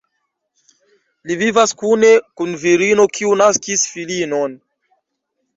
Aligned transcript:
Li 1.31 1.35
vivas 1.41 1.75
kune 1.83 2.09
kun 2.41 2.57
virino, 2.63 3.07
kiu 3.19 3.37
naskis 3.43 3.87
filinon. 3.93 4.57